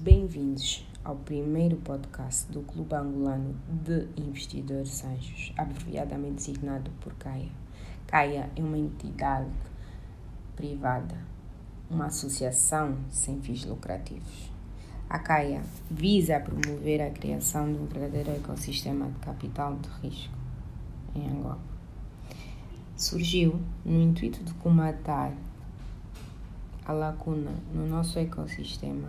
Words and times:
Bem-vindos 0.00 0.86
ao 1.02 1.16
primeiro 1.16 1.76
podcast 1.78 2.48
do 2.52 2.62
Clube 2.62 2.94
Angolano 2.94 3.56
de 3.84 4.06
Investidores 4.16 5.04
Anjos, 5.04 5.52
abreviadamente 5.56 6.36
designado 6.36 6.88
por 7.00 7.12
CAIA. 7.14 7.50
CAIA 8.06 8.48
é 8.54 8.62
uma 8.62 8.78
entidade 8.78 9.50
privada, 10.54 11.18
uma 11.90 12.06
associação 12.06 12.96
sem 13.10 13.40
fins 13.40 13.64
lucrativos. 13.64 14.52
A 15.10 15.18
CAIA 15.18 15.62
visa 15.90 16.38
promover 16.38 17.02
a 17.02 17.10
criação 17.10 17.66
de 17.72 17.80
um 17.80 17.86
verdadeiro 17.86 18.30
ecossistema 18.30 19.06
de 19.06 19.18
capital 19.18 19.76
de 19.78 19.88
risco 20.06 20.34
em 21.12 21.28
Angola. 21.28 21.58
Surgiu 22.96 23.60
no 23.84 24.00
intuito 24.00 24.44
de 24.44 24.54
comatar 24.54 25.32
a 26.86 26.92
lacuna 26.92 27.50
no 27.74 27.84
nosso 27.84 28.16
ecossistema 28.16 29.08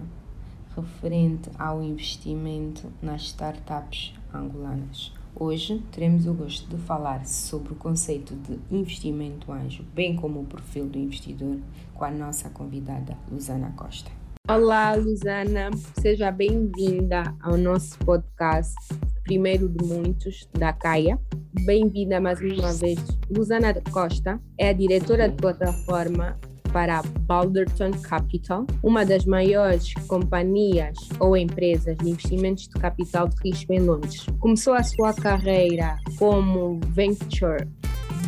referente 0.76 1.50
ao 1.58 1.84
investimento 1.84 2.92
nas 3.02 3.24
startups 3.24 4.14
angolanas. 4.34 5.12
Hoje 5.36 5.82
teremos 5.92 6.26
o 6.26 6.34
gosto 6.34 6.68
de 6.68 6.82
falar 6.84 7.26
sobre 7.26 7.74
o 7.74 7.76
conceito 7.76 8.36
de 8.36 8.60
investimento 8.70 9.52
anjo, 9.52 9.86
bem 9.94 10.16
como 10.16 10.42
o 10.42 10.46
perfil 10.46 10.88
do 10.88 10.98
investidor, 10.98 11.58
com 11.94 12.04
a 12.04 12.12
nossa 12.12 12.50
convidada 12.50 13.18
Luzana 13.32 13.72
Costa. 13.76 14.12
Olá, 14.50 14.96
Luzana, 14.96 15.70
seja 16.02 16.32
bem-vinda 16.32 17.36
ao 17.40 17.56
nosso 17.56 18.00
podcast, 18.00 18.76
primeiro 19.24 19.70
de 19.70 19.86
muitos, 19.86 20.50
da 20.58 20.74
CAIA. 20.74 21.20
Bem-vinda 21.66 22.20
mais 22.20 22.42
uma 22.42 22.74
vez. 22.74 23.00
Luzana 23.30 23.74
Costa 23.92 24.42
é 24.58 24.70
a 24.70 24.74
diretora 24.74 25.30
de 25.30 25.36
plataforma 25.36 26.36
para 26.72 27.00
a 27.00 27.02
Balderton 27.22 27.92
Capital, 28.02 28.66
uma 28.84 29.06
das 29.06 29.26
maiores 29.26 29.94
companhias 30.08 30.98
ou 31.20 31.36
empresas 31.36 31.98
de 31.98 32.10
investimentos 32.10 32.68
de 32.68 32.74
capital 32.76 33.28
de 33.28 33.36
risco 33.44 33.74
em 33.74 33.80
Londres. 33.80 34.26
Começou 34.40 34.74
a 34.74 34.84
sua 34.84 35.14
carreira 35.14 35.98
como 36.18 36.80
venture 36.90 37.68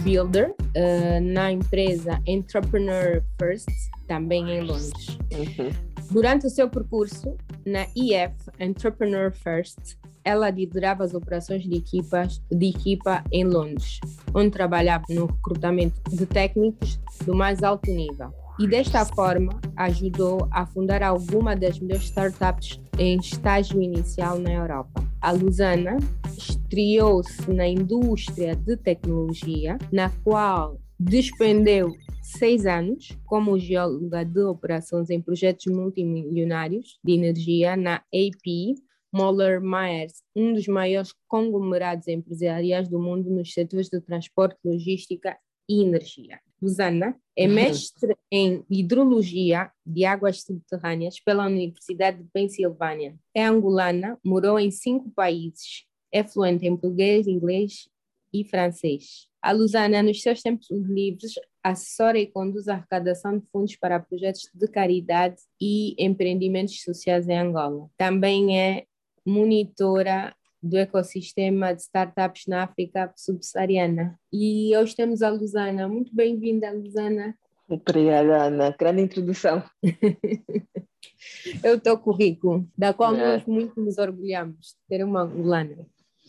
builder 0.04 0.52
uh, 0.52 1.22
na 1.22 1.52
empresa 1.52 2.22
Entrepreneur 2.26 3.24
First, 3.40 3.70
também 4.08 4.50
em 4.50 4.62
Londres. 4.62 5.18
Uhum. 5.32 5.72
Durante 6.12 6.48
o 6.48 6.50
seu 6.50 6.70
percurso 6.70 7.38
na 7.66 7.84
EF 7.96 8.34
Entrepreneur 8.60 9.32
First, 9.32 9.98
ela 10.24 10.50
liderava 10.50 11.04
as 11.04 11.14
operações 11.14 11.64
de, 11.64 11.76
equipas, 11.76 12.42
de 12.52 12.70
equipa 12.70 13.24
em 13.32 13.44
Londres, 13.44 14.00
onde 14.34 14.52
trabalhava 14.52 15.06
no 15.10 15.26
recrutamento 15.26 16.02
de 16.10 16.26
técnicos 16.26 17.00
do 17.26 17.36
mais 17.36 17.64
alto 17.64 17.90
nível. 17.92 18.32
E 18.60 18.68
desta 18.68 19.06
forma 19.06 19.60
ajudou 19.76 20.48
a 20.52 20.66
fundar 20.66 21.02
alguma 21.02 21.56
das 21.56 21.80
melhores 21.80 22.06
startups 22.06 22.80
em 23.00 23.18
estágio 23.18 23.82
inicial 23.82 24.38
na 24.38 24.52
Europa. 24.52 25.04
A 25.20 25.32
Lusana 25.32 25.98
estreou-se 26.38 27.52
na 27.52 27.68
indústria 27.68 28.56
de 28.56 28.78
tecnologia, 28.78 29.78
na 29.92 30.10
qual 30.24 30.80
despendeu 31.00 31.92
seis 32.22 32.66
anos 32.66 33.18
como 33.26 33.58
geóloga 33.58 34.24
de 34.24 34.42
operações 34.42 35.10
em 35.10 35.20
projetos 35.20 35.66
multimilionários 35.66 37.00
de 37.04 37.14
energia 37.14 37.76
na 37.76 37.96
AP 37.96 38.76
Moller 39.12 39.62
Myers, 39.62 40.24
um 40.36 40.54
dos 40.54 40.68
maiores 40.68 41.14
conglomerados 41.28 42.08
empresariais 42.08 42.88
do 42.88 43.00
mundo 43.00 43.30
nos 43.30 43.54
setores 43.54 43.90
de 43.90 44.00
transporte, 44.00 44.58
logística 44.64 45.38
e 45.68 45.84
energia. 45.84 46.40
Susana 46.60 47.16
é 47.36 47.48
uhum. 47.48 47.54
mestre 47.54 48.16
em 48.32 48.64
hidrologia 48.70 49.72
de 49.86 50.06
águas 50.06 50.44
subterrâneas 50.44 51.20
pela 51.20 51.48
Universidade 51.48 52.22
de 52.22 52.30
Pensilvânia. 52.32 53.16
É 53.34 53.46
angolana, 53.46 54.18
morou 54.24 54.60
em 54.60 54.70
cinco 54.70 55.10
países, 55.12 55.86
é 56.12 56.24
fluente 56.24 56.66
em 56.66 56.78
português, 56.78 57.28
inglês 57.28 57.90
e 58.32 58.44
francês. 58.44 59.28
A 59.42 59.52
Lusana, 59.52 60.04
nos 60.04 60.22
seus 60.22 60.42
tempos 60.42 60.70
livres, 60.70 61.34
assessora 61.64 62.20
e 62.20 62.28
conduz 62.28 62.68
a 62.68 62.76
arrecadação 62.76 63.40
de 63.40 63.46
fundos 63.52 63.76
para 63.76 64.00
projetos 64.00 64.50
de 64.54 64.68
caridade 64.68 65.38
e 65.60 65.96
empreendimentos 65.98 66.82
sociais 66.82 67.28
em 67.28 67.38
Angola. 67.38 67.90
Também 67.98 68.60
é 68.60 68.86
monitora 69.26 70.36
do 70.62 70.78
ecossistema 70.78 71.74
de 71.74 71.82
startups 71.82 72.46
na 72.48 72.64
África 72.64 73.12
subsaariana. 73.18 74.20
E 74.32 74.76
hoje 74.78 74.96
temos 74.96 75.22
a 75.22 75.30
Lusana. 75.30 75.88
Muito 75.88 76.16
bem-vinda, 76.16 76.72
Lusana. 76.72 77.36
Obrigada, 77.68 78.46
Ana. 78.46 78.76
Grande 78.78 79.02
introdução. 79.02 79.64
é 81.64 81.72
o 81.72 81.80
teu 81.80 81.98
currículo, 81.98 82.68
da 82.78 82.94
qual 82.94 83.16
é. 83.16 83.18
nós 83.18 83.46
muito 83.46 83.82
nos 83.82 83.98
orgulhamos 83.98 84.68
de 84.68 84.88
ter 84.88 85.04
uma 85.04 85.22
angolana. 85.22 85.88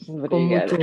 Obrigada. 0.08 0.76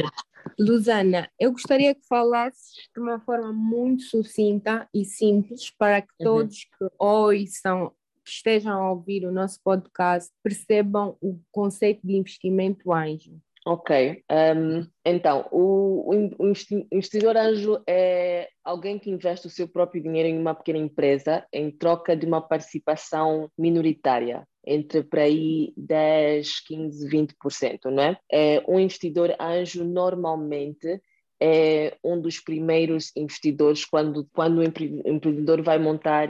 Lusana, 0.57 1.29
eu 1.39 1.51
gostaria 1.51 1.95
que 1.95 2.05
falasses 2.07 2.71
de 2.93 3.01
uma 3.01 3.19
forma 3.19 3.51
muito 3.51 4.03
sucinta 4.03 4.87
e 4.93 5.05
simples 5.05 5.69
para 5.71 6.01
que 6.01 6.13
uhum. 6.19 6.25
todos 6.25 6.65
que 6.65 6.87
ouçam 6.97 7.93
que 8.29 8.35
estejam 8.35 8.71
a 8.71 8.91
ouvir 8.91 9.25
o 9.25 9.31
nosso 9.31 9.59
podcast 9.63 10.31
percebam 10.43 11.17
o 11.19 11.39
conceito 11.51 12.05
de 12.05 12.15
investimento 12.15 12.93
anjo. 12.93 13.37
Ok, 13.65 14.23
um, 14.31 14.87
então 15.03 15.47
o, 15.51 16.13
o, 16.39 16.53
investidor 16.91 17.35
anjo 17.35 17.81
é 17.87 18.47
alguém 18.63 18.97
que 18.97 19.11
investe 19.11 19.47
o 19.47 19.49
seu 19.49 19.67
próprio 19.67 20.01
dinheiro 20.01 20.29
em 20.29 20.39
uma 20.39 20.55
pequena 20.55 20.79
empresa 20.79 21.45
em 21.51 21.69
troca 21.69 22.15
de 22.15 22.25
uma 22.25 22.41
participação 22.41 23.51
minoritária, 23.57 24.47
entre 24.65 25.03
para 25.03 25.23
aí 25.23 25.73
10, 25.75 26.61
15, 26.61 27.09
20%, 27.09 27.85
não 27.91 28.03
é? 28.03 28.17
é 28.31 28.63
um 28.67 28.79
investidor 28.79 29.35
anjo 29.39 29.83
normalmente 29.83 31.01
é 31.41 31.97
um 32.03 32.19
dos 32.19 32.39
primeiros 32.39 33.15
investidores 33.15 33.85
quando, 33.85 34.27
quando 34.33 34.57
o 34.57 34.63
empreendedor 34.63 35.61
vai 35.61 35.79
montar 35.79 36.27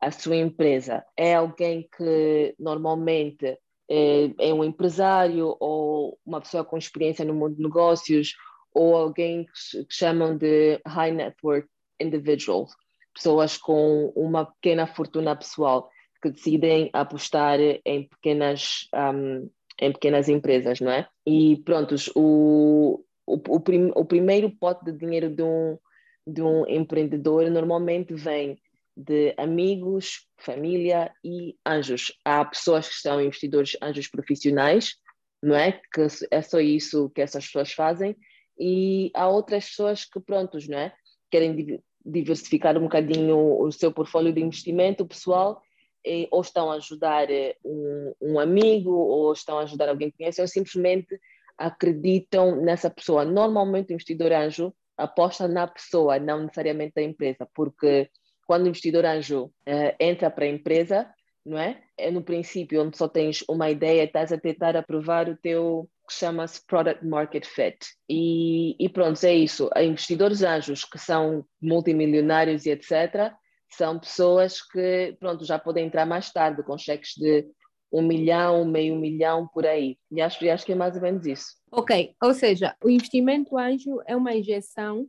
a 0.00 0.10
sua 0.10 0.36
empresa. 0.36 1.04
É 1.16 1.34
alguém 1.34 1.88
que 1.96 2.54
normalmente 2.58 3.58
é, 3.88 4.30
é, 4.38 4.54
um 4.54 4.64
empresário 4.64 5.56
ou 5.60 6.18
uma 6.24 6.40
pessoa 6.40 6.64
com 6.64 6.78
experiência 6.78 7.24
no 7.24 7.34
mundo 7.34 7.56
de 7.56 7.62
negócios 7.62 8.34
ou 8.72 8.96
alguém 8.96 9.44
que, 9.44 9.84
chamam 9.88 10.36
de 10.36 10.80
high 10.86 11.10
net 11.10 11.36
worth 11.42 11.66
individual, 12.00 12.66
pessoas 13.12 13.58
com 13.58 14.12
uma 14.14 14.46
pequena 14.46 14.86
fortuna 14.86 15.36
pessoal 15.36 15.90
que 16.22 16.30
decidem 16.30 16.88
apostar 16.92 17.58
em 17.84 18.08
pequenas 18.08 18.88
um, 18.94 19.50
em 19.80 19.92
pequenas 19.92 20.28
empresas, 20.28 20.78
não 20.78 20.92
é? 20.92 21.08
E 21.26 21.56
pronto, 21.64 21.96
o, 22.14 23.02
o, 23.26 23.34
o, 23.48 23.60
prim, 23.60 23.90
o 23.94 24.04
primeiro 24.04 24.50
pote 24.50 24.84
de 24.84 24.92
dinheiro 24.92 25.30
de 25.30 25.42
um, 25.42 25.78
de 26.26 26.42
um 26.42 26.66
empreendedor 26.68 27.50
normalmente 27.50 28.12
vem 28.14 28.58
de 28.96 29.34
amigos, 29.36 30.26
família 30.38 31.12
e 31.24 31.56
anjos. 31.66 32.12
Há 32.24 32.44
pessoas 32.44 32.88
que 32.88 32.94
são 32.94 33.20
investidores 33.20 33.76
anjos 33.82 34.08
profissionais, 34.08 34.94
não 35.42 35.54
é? 35.54 35.80
Que 35.92 36.06
é 36.30 36.42
só 36.42 36.60
isso 36.60 37.10
que 37.10 37.20
essas 37.20 37.46
pessoas 37.46 37.72
fazem. 37.72 38.16
E 38.58 39.10
há 39.14 39.28
outras 39.28 39.68
pessoas 39.68 40.04
que, 40.04 40.20
prontos, 40.20 40.68
não 40.68 40.78
é? 40.78 40.92
Querem 41.30 41.80
diversificar 42.04 42.76
um 42.76 42.82
bocadinho 42.82 43.60
o 43.60 43.70
seu 43.72 43.92
portfólio 43.92 44.32
de 44.32 44.40
investimento 44.40 45.06
pessoal 45.06 45.62
e, 46.04 46.28
ou 46.30 46.40
estão 46.40 46.70
a 46.70 46.74
ajudar 46.74 47.30
eh, 47.30 47.56
um, 47.64 48.14
um 48.20 48.40
amigo 48.40 48.90
ou 48.90 49.32
estão 49.32 49.58
a 49.58 49.62
ajudar 49.62 49.88
alguém 49.88 50.10
que 50.10 50.18
conhece 50.18 50.40
ou 50.40 50.48
simplesmente 50.48 51.18
acreditam 51.58 52.56
nessa 52.56 52.90
pessoa. 52.90 53.24
Normalmente 53.24 53.90
o 53.90 53.94
investidor 53.94 54.32
anjo 54.32 54.74
aposta 54.96 55.48
na 55.48 55.66
pessoa, 55.66 56.18
não 56.18 56.40
necessariamente 56.40 56.92
na 56.96 57.02
empresa, 57.02 57.48
porque 57.54 58.10
quando 58.50 58.64
o 58.64 58.68
investidor 58.68 59.06
anjo 59.06 59.44
uh, 59.44 59.94
entra 60.00 60.28
para 60.28 60.44
a 60.44 60.48
empresa, 60.48 61.08
não 61.46 61.56
é? 61.56 61.80
É 61.96 62.10
no 62.10 62.20
princípio 62.20 62.82
onde 62.82 62.98
só 62.98 63.06
tens 63.06 63.44
uma 63.48 63.70
ideia, 63.70 64.02
estás 64.02 64.32
a 64.32 64.38
tentar 64.38 64.76
aprovar 64.76 65.28
o 65.28 65.36
teu 65.36 65.88
que 66.08 66.14
chama-se 66.14 66.60
Product 66.66 67.06
Market 67.06 67.46
Fit. 67.46 67.78
E, 68.08 68.74
e 68.84 68.88
pronto, 68.88 69.22
é 69.22 69.32
isso. 69.32 69.70
Investidores 69.76 70.42
anjos 70.42 70.84
que 70.84 70.98
são 70.98 71.46
multimilionários 71.62 72.66
e 72.66 72.70
etc., 72.70 73.32
são 73.70 74.00
pessoas 74.00 74.60
que, 74.60 75.16
pronto, 75.20 75.44
já 75.44 75.56
podem 75.56 75.86
entrar 75.86 76.04
mais 76.04 76.32
tarde 76.32 76.60
com 76.64 76.76
cheques 76.76 77.12
de 77.16 77.46
um 77.92 78.02
milhão, 78.02 78.64
meio 78.64 78.96
milhão, 78.96 79.46
por 79.46 79.64
aí. 79.64 79.96
E 80.10 80.20
acho, 80.20 80.44
acho 80.50 80.66
que 80.66 80.72
é 80.72 80.74
mais 80.74 80.96
ou 80.96 81.02
menos 81.02 81.24
isso. 81.24 81.54
Ok, 81.70 82.16
ou 82.20 82.34
seja, 82.34 82.74
o 82.82 82.90
investimento 82.90 83.56
anjo 83.56 84.00
é 84.08 84.16
uma 84.16 84.34
injeção 84.34 85.06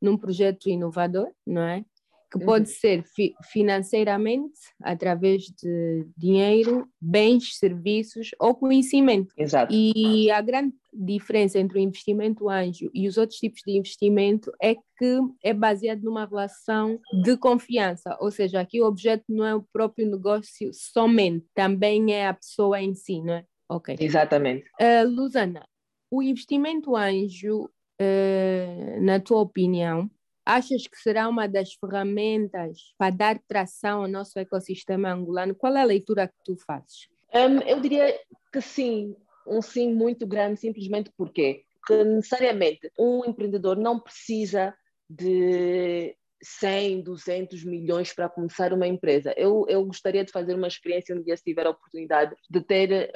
num 0.00 0.16
projeto 0.16 0.70
inovador, 0.70 1.30
não 1.46 1.60
é? 1.60 1.84
Que 2.30 2.38
pode 2.38 2.68
uhum. 2.68 2.74
ser 2.74 3.02
fi 3.04 3.34
financeiramente, 3.50 4.58
através 4.82 5.44
de 5.44 6.06
dinheiro, 6.16 6.86
bens, 7.00 7.56
serviços 7.56 8.30
ou 8.38 8.54
conhecimento. 8.54 9.32
Exato. 9.36 9.72
E 9.72 10.30
a 10.30 10.40
grande, 10.40 10.74
diferença 10.92 11.58
entre 11.58 11.78
o 11.78 11.82
investimento 11.82 12.48
anjo 12.48 12.90
e 12.92 13.06
os 13.06 13.16
outros 13.16 13.38
tipos 13.38 13.62
de 13.64 13.72
investimento 13.72 14.50
é 14.60 14.74
que 14.74 15.20
é 15.42 15.52
baseado 15.54 16.02
numa 16.02 16.24
relação 16.24 16.98
de 17.22 17.36
confiança, 17.36 18.16
ou 18.20 18.30
seja, 18.30 18.60
aqui 18.60 18.80
o 18.80 18.86
objeto 18.86 19.24
não 19.28 19.44
é 19.44 19.54
o 19.54 19.64
próprio 19.72 20.10
negócio 20.10 20.70
somente, 20.72 21.46
também 21.54 22.12
é 22.12 22.26
a 22.26 22.34
pessoa 22.34 22.80
em 22.80 22.94
si, 22.94 23.22
não 23.22 23.34
é? 23.34 23.44
Ok. 23.68 23.96
Exatamente. 24.00 24.64
Uh, 24.80 25.06
Luzana, 25.06 25.62
o 26.10 26.22
investimento 26.22 26.96
anjo, 26.96 27.64
uh, 27.64 29.00
na 29.00 29.20
tua 29.20 29.40
opinião, 29.40 30.10
achas 30.48 30.86
que 30.86 30.96
será 30.96 31.28
uma 31.28 31.46
das 31.46 31.74
ferramentas 31.74 32.94
para 32.96 33.14
dar 33.14 33.38
tração 33.46 34.02
ao 34.02 34.08
nosso 34.08 34.38
ecossistema 34.38 35.12
angolano? 35.12 35.54
Qual 35.54 35.76
é 35.76 35.82
a 35.82 35.84
leitura 35.84 36.26
que 36.26 36.34
tu 36.42 36.56
fazes? 36.64 37.06
Um, 37.34 37.60
eu 37.68 37.78
diria 37.80 38.18
que 38.50 38.62
sim, 38.62 39.14
um 39.46 39.60
sim 39.60 39.92
muito 39.92 40.26
grande, 40.26 40.58
simplesmente 40.58 41.12
porque 41.18 41.64
que 41.86 42.02
necessariamente 42.02 42.90
um 42.98 43.26
empreendedor 43.26 43.76
não 43.76 44.00
precisa 44.00 44.74
de 45.08 46.16
100, 46.42 47.02
200 47.02 47.64
milhões 47.64 48.14
para 48.14 48.28
começar 48.28 48.72
uma 48.72 48.86
empresa. 48.86 49.34
Eu, 49.36 49.66
eu 49.68 49.84
gostaria 49.84 50.24
de 50.24 50.32
fazer 50.32 50.54
uma 50.54 50.68
experiência 50.68 51.14
um 51.14 51.22
dia 51.22 51.36
se 51.36 51.44
tiver 51.44 51.66
a 51.66 51.70
oportunidade 51.70 52.34
de 52.48 52.60
ter 52.62 53.12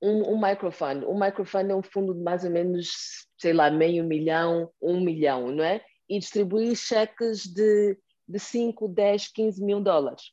um, 0.00 0.32
um 0.32 0.40
microfund. 0.40 1.04
Um 1.04 1.18
microfund 1.18 1.70
é 1.70 1.74
um 1.74 1.82
fundo 1.82 2.14
de 2.14 2.20
mais 2.20 2.44
ou 2.44 2.50
menos, 2.50 3.26
sei 3.38 3.52
lá, 3.52 3.70
meio 3.70 4.04
milhão, 4.04 4.70
um 4.80 5.00
milhão, 5.00 5.50
não 5.50 5.64
é? 5.64 5.82
E 6.12 6.18
distribuir 6.18 6.76
cheques 6.76 7.46
de 7.46 7.96
de 8.32 8.38
5, 8.38 8.88
10, 8.88 9.28
15 9.28 9.62
mil 9.62 9.80
dólares. 9.80 10.30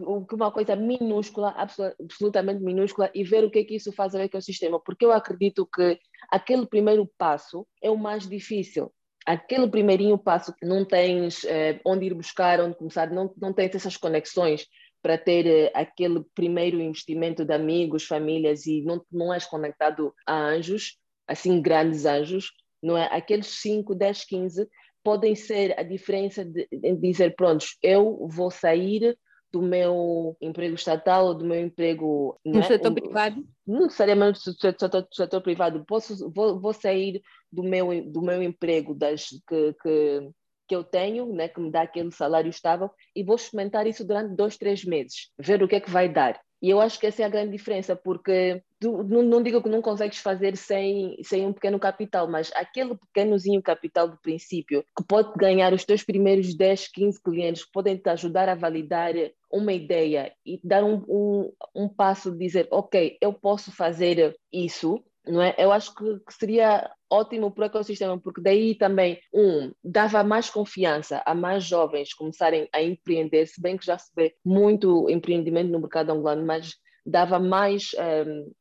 Uma 0.00 0.52
coisa 0.52 0.76
minúscula, 0.76 1.54
absolutamente 1.56 2.62
minúscula, 2.62 3.10
e 3.14 3.24
ver 3.24 3.44
o 3.44 3.50
que 3.50 3.60
é 3.60 3.64
que 3.64 3.74
isso 3.74 3.92
faz 3.92 4.14
ao 4.14 4.20
ecossistema. 4.20 4.78
Porque 4.78 5.04
eu 5.04 5.12
acredito 5.12 5.66
que 5.66 5.98
aquele 6.30 6.66
primeiro 6.66 7.10
passo 7.18 7.66
é 7.82 7.90
o 7.90 7.96
mais 7.96 8.28
difícil. 8.28 8.92
Aquele 9.26 9.68
primeirinho 9.68 10.16
passo 10.16 10.54
que 10.54 10.64
não 10.64 10.84
tens 10.84 11.44
eh, 11.44 11.80
onde 11.84 12.06
ir 12.06 12.14
buscar, 12.14 12.60
onde 12.60 12.76
começar, 12.76 13.10
não, 13.10 13.32
não 13.36 13.52
tens 13.52 13.74
essas 13.74 13.96
conexões 13.96 14.66
para 15.02 15.18
ter 15.18 15.46
eh, 15.46 15.72
aquele 15.74 16.24
primeiro 16.34 16.80
investimento 16.80 17.44
de 17.44 17.52
amigos, 17.52 18.06
famílias 18.06 18.66
e 18.66 18.82
não, 18.82 19.04
não 19.12 19.32
és 19.32 19.44
conectado 19.44 20.14
a 20.26 20.34
anjos, 20.34 20.96
assim 21.26 21.60
grandes 21.60 22.06
anjos, 22.06 22.50
não 22.82 22.96
é? 22.96 23.14
Aqueles 23.14 23.48
5, 23.60 23.94
10, 23.94 24.24
15 24.24 24.68
podem 25.02 25.34
ser 25.34 25.78
a 25.78 25.82
diferença 25.82 26.44
de, 26.44 26.68
de 26.70 26.96
dizer, 26.96 27.34
pronto, 27.34 27.64
eu 27.82 28.28
vou 28.28 28.50
sair 28.50 29.16
do 29.52 29.60
meu 29.60 30.36
emprego 30.40 30.74
estatal 30.74 31.26
ou 31.26 31.34
do 31.34 31.44
meu 31.44 31.60
emprego 31.60 32.38
no 32.44 32.60
é? 32.60 32.62
setor 32.62 32.92
privado 32.92 33.44
não 33.66 33.82
necessariamente 33.82 34.38
do 34.44 34.52
setor, 34.52 35.08
setor 35.12 35.40
privado 35.40 35.84
posso 35.84 36.30
vou, 36.30 36.60
vou 36.60 36.72
sair 36.72 37.20
do 37.50 37.62
meu 37.62 38.08
do 38.08 38.22
meu 38.22 38.42
emprego 38.42 38.94
das 38.94 39.28
que, 39.48 39.74
que, 39.82 40.30
que 40.68 40.76
eu 40.76 40.84
tenho 40.84 41.32
né 41.32 41.48
que 41.48 41.60
me 41.60 41.70
dá 41.70 41.82
aquele 41.82 42.12
salário 42.12 42.48
estável 42.48 42.90
e 43.14 43.24
vou 43.24 43.34
experimentar 43.34 43.86
isso 43.86 44.06
durante 44.06 44.36
dois 44.36 44.56
três 44.56 44.84
meses 44.84 45.30
ver 45.38 45.62
o 45.62 45.68
que 45.68 45.76
é 45.76 45.80
que 45.80 45.90
vai 45.90 46.08
dar 46.08 46.40
e 46.62 46.68
eu 46.68 46.80
acho 46.80 46.98
que 46.98 47.06
essa 47.06 47.22
é 47.22 47.24
a 47.24 47.30
grande 47.30 47.52
diferença, 47.52 47.96
porque 47.96 48.62
tu, 48.78 49.02
não, 49.04 49.22
não, 49.22 49.42
digo 49.42 49.62
que 49.62 49.68
não 49.68 49.80
consegues 49.80 50.18
fazer 50.18 50.56
sem, 50.56 51.16
sem 51.22 51.46
um 51.46 51.52
pequeno 51.52 51.78
capital, 51.78 52.28
mas 52.28 52.50
aquele 52.54 52.96
pequenozinho 52.96 53.62
capital 53.62 54.08
do 54.08 54.18
princípio 54.18 54.84
que 54.96 55.04
pode 55.04 55.32
ganhar 55.38 55.72
os 55.72 55.84
teus 55.84 56.02
primeiros 56.02 56.54
10, 56.54 56.88
15 56.88 57.22
clientes, 57.22 57.64
que 57.64 57.72
podem 57.72 57.96
te 57.96 58.08
ajudar 58.10 58.48
a 58.48 58.54
validar 58.54 59.14
uma 59.50 59.72
ideia 59.72 60.32
e 60.44 60.60
dar 60.62 60.84
um, 60.84 61.02
um, 61.08 61.52
um 61.74 61.88
passo 61.88 62.30
de 62.30 62.38
dizer, 62.38 62.68
ok, 62.70 63.16
eu 63.20 63.32
posso 63.32 63.72
fazer 63.72 64.36
isso, 64.52 65.02
não 65.26 65.40
é? 65.40 65.54
Eu 65.58 65.72
acho 65.72 65.94
que, 65.94 66.18
que 66.20 66.34
seria 66.34 66.90
ótimo 67.10 67.50
para 67.50 67.62
o 67.62 67.66
ecossistema, 67.66 68.18
porque 68.18 68.40
daí 68.40 68.74
também, 68.74 69.20
um, 69.34 69.72
dava 69.82 70.22
mais 70.22 70.48
confiança 70.48 71.22
a 71.26 71.34
mais 71.34 71.64
jovens 71.64 72.14
começarem 72.14 72.68
a 72.72 72.82
empreender, 72.82 73.46
se 73.46 73.60
bem 73.60 73.76
que 73.76 73.84
já 73.84 73.98
se 73.98 74.10
vê 74.14 74.34
muito 74.44 75.10
empreendimento 75.10 75.70
no 75.70 75.80
mercado 75.80 76.10
angolano, 76.10 76.46
mas 76.46 76.76
dava 77.04 77.38
mais, 77.38 77.90
um, 78.26 78.52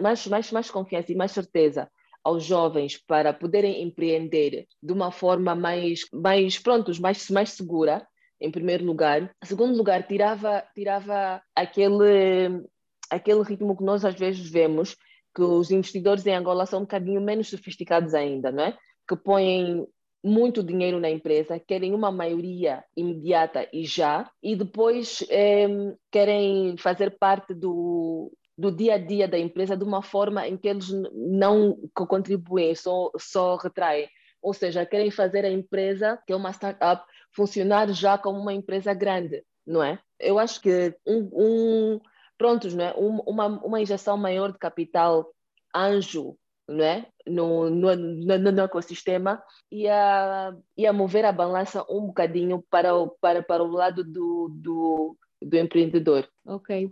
mais, 0.00 0.26
mais, 0.26 0.52
mais 0.52 0.70
confiança 0.70 1.12
e 1.12 1.16
mais 1.16 1.32
certeza 1.32 1.90
aos 2.22 2.44
jovens 2.44 2.96
para 2.96 3.34
poderem 3.34 3.82
empreender 3.82 4.66
de 4.82 4.92
uma 4.92 5.10
forma 5.10 5.54
mais, 5.54 6.00
mais 6.10 6.58
prontos, 6.58 6.98
mais, 6.98 7.28
mais 7.28 7.50
segura, 7.50 8.06
em 8.40 8.50
primeiro 8.50 8.84
lugar. 8.84 9.22
Em 9.22 9.46
segundo 9.46 9.76
lugar, 9.76 10.06
tirava, 10.06 10.64
tirava 10.74 11.42
aquele, 11.54 12.64
aquele 13.10 13.42
ritmo 13.42 13.76
que 13.76 13.84
nós 13.84 14.04
às 14.04 14.14
vezes 14.14 14.48
vemos 14.48 14.96
que 15.34 15.42
os 15.42 15.70
investidores 15.70 16.24
em 16.26 16.34
Angola 16.34 16.66
são 16.66 16.80
um 16.80 16.82
bocadinho 16.82 17.20
menos 17.20 17.48
sofisticados 17.48 18.14
ainda, 18.14 18.52
não 18.52 18.64
é? 18.64 18.78
Que 19.08 19.16
põem 19.16 19.86
muito 20.24 20.62
dinheiro 20.62 20.98
na 20.98 21.10
empresa, 21.10 21.60
querem 21.60 21.92
uma 21.92 22.10
maioria 22.10 22.82
imediata 22.96 23.68
e 23.70 23.84
já, 23.84 24.30
e 24.42 24.56
depois 24.56 25.22
é, 25.28 25.66
querem 26.10 26.76
fazer 26.78 27.18
parte 27.18 27.52
do, 27.52 28.32
do 28.56 28.72
dia 28.72 28.94
a 28.94 28.98
dia 28.98 29.28
da 29.28 29.38
empresa 29.38 29.76
de 29.76 29.84
uma 29.84 30.02
forma 30.02 30.48
em 30.48 30.56
que 30.56 30.68
eles 30.68 30.88
não 31.12 31.76
contribuem, 31.92 32.74
só, 32.74 33.10
só 33.18 33.56
retraem. 33.56 34.08
Ou 34.40 34.54
seja, 34.54 34.86
querem 34.86 35.10
fazer 35.10 35.44
a 35.44 35.50
empresa, 35.50 36.18
que 36.26 36.32
é 36.32 36.36
uma 36.36 36.52
startup, 36.52 37.04
funcionar 37.34 37.92
já 37.92 38.16
como 38.16 38.38
uma 38.38 38.52
empresa 38.54 38.94
grande, 38.94 39.44
não 39.66 39.82
é? 39.82 39.98
Eu 40.18 40.38
acho 40.38 40.60
que 40.60 40.94
um, 41.06 41.28
um 41.32 42.00
prontos, 42.44 42.74
não 42.74 42.84
é? 42.84 42.94
uma, 42.94 43.46
uma 43.64 43.80
injeção 43.80 44.18
maior 44.18 44.52
de 44.52 44.58
capital 44.58 45.32
anjo 45.74 46.36
não 46.68 46.84
é? 46.84 47.06
no, 47.26 47.70
no, 47.70 47.96
no, 47.96 48.52
no 48.52 48.60
ecossistema 48.60 49.42
ia, 49.72 50.54
ia 50.76 50.92
mover 50.92 51.24
a 51.24 51.32
balança 51.32 51.82
um 51.88 52.08
bocadinho 52.08 52.62
para 52.68 52.94
o, 52.94 53.08
para, 53.18 53.42
para 53.42 53.62
o 53.62 53.66
lado 53.66 54.04
do, 54.04 54.50
do, 54.50 55.16
do 55.40 55.56
empreendedor. 55.56 56.28
Ok, 56.44 56.90